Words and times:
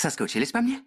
Соскучились 0.00 0.50
по 0.50 0.60
мне? 0.62 0.80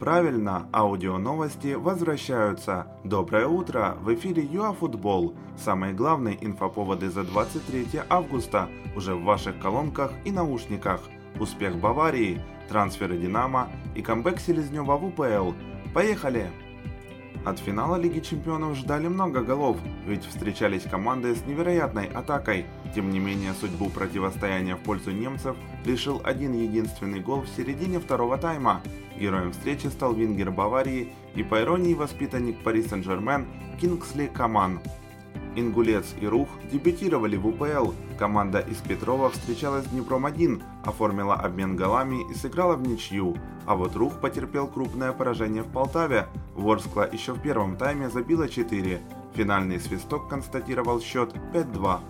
Правильно, 0.00 0.68
аудио-новости 0.72 1.74
возвращаются. 1.74 2.88
Доброе 3.04 3.46
утро, 3.46 3.96
в 4.00 4.12
эфире 4.12 4.42
ЮАФутбол. 4.42 5.36
Самые 5.56 5.94
главные 5.94 6.44
инфоповоды 6.44 7.08
за 7.08 7.22
23 7.22 8.00
августа 8.08 8.68
уже 8.96 9.14
в 9.14 9.22
ваших 9.22 9.60
колонках 9.60 10.10
и 10.24 10.32
наушниках. 10.32 11.02
Успех 11.38 11.76
Баварии, 11.76 12.40
трансферы 12.68 13.16
Динамо 13.16 13.68
и 13.94 14.02
камбэк 14.02 14.40
Селезнева 14.40 14.96
в 14.96 15.04
УПЛ. 15.04 15.52
Поехали! 15.94 16.50
От 17.44 17.58
финала 17.58 17.96
Лиги 17.96 18.20
Чемпионов 18.20 18.76
ждали 18.76 19.08
много 19.08 19.42
голов, 19.42 19.76
ведь 20.06 20.24
встречались 20.24 20.84
команды 20.84 21.34
с 21.34 21.44
невероятной 21.44 22.06
атакой. 22.06 22.66
Тем 22.94 23.10
не 23.10 23.18
менее, 23.18 23.52
судьбу 23.54 23.90
противостояния 23.90 24.76
в 24.76 24.80
пользу 24.80 25.10
немцев 25.10 25.56
решил 25.84 26.20
один 26.22 26.52
единственный 26.52 27.18
гол 27.18 27.42
в 27.42 27.48
середине 27.48 27.98
второго 27.98 28.38
тайма. 28.38 28.80
Героем 29.18 29.50
встречи 29.50 29.88
стал 29.88 30.14
вингер 30.14 30.52
Баварии 30.52 31.12
и, 31.34 31.42
по 31.42 31.60
иронии, 31.60 31.94
воспитанник 31.94 32.62
Пари 32.62 32.82
Сен-Жермен 32.82 33.46
Кингсли 33.80 34.28
Каман. 34.28 34.80
Ингулец 35.56 36.14
и 36.20 36.26
Рух 36.26 36.48
дебютировали 36.70 37.36
в 37.36 37.46
УПЛ. 37.46 37.92
Команда 38.18 38.60
из 38.60 38.78
Петрова 38.78 39.30
встречалась 39.30 39.84
с 39.84 39.88
Днепром-1, 39.88 40.62
оформила 40.84 41.34
обмен 41.34 41.76
голами 41.76 42.30
и 42.30 42.34
сыграла 42.34 42.76
в 42.76 42.82
ничью. 42.82 43.36
А 43.66 43.74
вот 43.74 43.96
Рух 43.96 44.20
потерпел 44.20 44.66
крупное 44.66 45.12
поражение 45.12 45.62
в 45.62 45.72
Полтаве. 45.72 46.26
Ворскла 46.54 47.08
еще 47.10 47.32
в 47.32 47.40
первом 47.40 47.76
тайме 47.76 48.10
забила 48.10 48.48
4. 48.48 49.00
Финальный 49.34 49.80
свисток 49.80 50.28
констатировал 50.28 51.00
счет 51.00 51.34
5-2. 51.52 52.00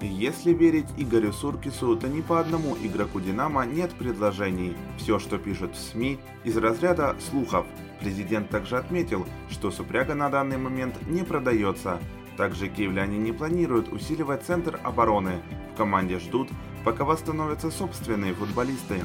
Если 0.00 0.52
верить 0.52 0.86
Игорю 0.96 1.32
Суркису, 1.32 1.96
то 1.96 2.06
ни 2.06 2.20
по 2.20 2.38
одному 2.38 2.76
игроку 2.80 3.20
«Динамо» 3.20 3.66
нет 3.66 3.90
предложений. 3.94 4.76
Все, 4.96 5.18
что 5.18 5.38
пишут 5.38 5.74
в 5.74 5.78
СМИ, 5.78 6.20
из 6.44 6.56
разряда 6.56 7.16
слухов. 7.28 7.66
Президент 7.98 8.48
также 8.48 8.76
отметил, 8.76 9.26
что 9.50 9.72
Супряга 9.72 10.14
на 10.14 10.30
данный 10.30 10.56
момент 10.56 10.94
не 11.08 11.24
продается. 11.24 11.98
Также 12.38 12.68
киевляне 12.68 13.18
не 13.18 13.32
планируют 13.32 13.92
усиливать 13.92 14.44
центр 14.44 14.78
обороны. 14.84 15.42
В 15.74 15.76
команде 15.76 16.20
ждут, 16.20 16.48
пока 16.84 17.04
восстановятся 17.04 17.72
собственные 17.72 18.32
футболисты. 18.32 19.00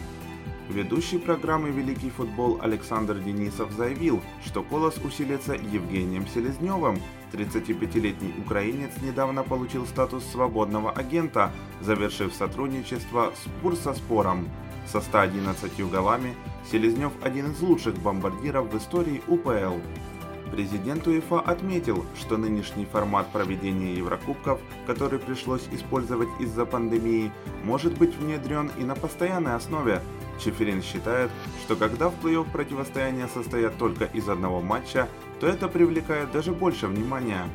Ведущий 0.70 1.17
программы 1.17 1.72
«Великий 1.72 2.11
футбол» 2.11 2.59
Александр 2.61 3.17
Денисов 3.17 3.72
заявил, 3.72 4.22
что 4.45 4.61
«Колос» 4.61 5.00
усилится 5.04 5.54
Евгением 5.56 6.28
Селезневым. 6.28 7.02
35-летний 7.31 8.36
украинец 8.38 8.92
недавно 9.02 9.42
получил 9.42 9.88
статус 9.88 10.23
свободного 10.26 10.92
агента, 10.92 11.52
завершив 11.81 12.36
сотрудничество 12.36 13.34
с 13.36 13.64
Бурсоспором. 13.64 14.48
Со 14.86 15.02
111 15.02 15.89
голами 15.89 16.36
Селезнев 16.70 17.11
один 17.23 17.52
из 17.52 17.61
лучших 17.61 17.98
бомбардиров 17.98 18.72
в 18.72 18.78
истории 18.78 19.23
УПЛ. 19.28 19.80
Президент 20.53 21.07
УЕФА 21.07 21.39
отметил, 21.39 22.05
что 22.15 22.37
нынешний 22.37 22.85
формат 22.85 23.27
проведения 23.31 23.95
Еврокубков, 23.95 24.59
который 24.85 25.17
пришлось 25.17 25.67
использовать 25.71 26.29
из-за 26.39 26.67
пандемии, 26.67 27.31
может 27.63 27.97
быть 27.97 28.15
внедрен 28.15 28.69
и 28.77 28.83
на 28.83 28.93
постоянной 28.93 29.55
основе. 29.55 29.99
Чеферин 30.39 30.83
считает, 30.83 31.31
что 31.63 31.75
когда 31.75 32.09
в 32.09 32.23
плей-офф 32.23 32.51
противостояния 32.51 33.27
состоят 33.33 33.79
только 33.79 34.05
из 34.05 34.29
одного 34.29 34.61
матча, 34.61 35.09
то 35.39 35.47
это 35.47 35.67
привлекает 35.67 36.31
даже 36.31 36.51
больше 36.51 36.85
внимания. 36.85 37.49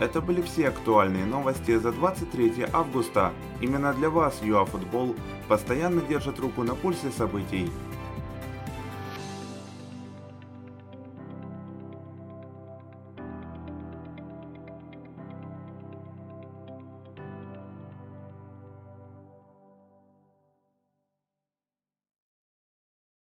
Это 0.00 0.22
были 0.22 0.40
все 0.40 0.68
актуальные 0.68 1.26
новости 1.26 1.76
за 1.76 1.92
23 1.92 2.68
августа. 2.72 3.34
Именно 3.60 3.92
для 3.92 4.08
вас 4.08 4.40
ЮАФутбол 4.42 5.14
постоянно 5.46 6.00
держит 6.00 6.38
руку 6.38 6.62
на 6.62 6.74
пульсе 6.74 7.10
событий. 7.10 7.70